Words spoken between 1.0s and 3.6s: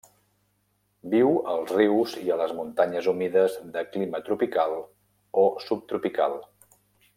Viu als rius i a les muntanyes humides